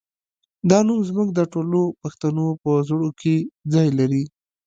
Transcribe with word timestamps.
دا 0.69 0.79
نوم 0.87 0.99
زموږ 1.09 1.27
د 1.33 1.39
ټولو 1.53 1.81
پښتنو 2.01 2.45
په 2.61 2.71
زړونو 2.87 3.09
کې 3.19 3.35
ځای 3.73 3.87
لري 3.99 4.23